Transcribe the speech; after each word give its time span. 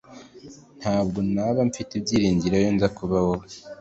Ntabwo 0.79 1.19
naba 1.33 1.59
mfite 1.69 1.91
ibyiringiro 1.95 2.55
iyo 2.59 2.71
nza 2.75 2.87
kuba 2.97 3.17
wowe 3.25 3.45